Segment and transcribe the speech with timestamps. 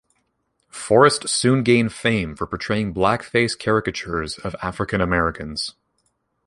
[0.71, 5.75] Forrest soon gained fame for portraying blackface caricatures of African Americans.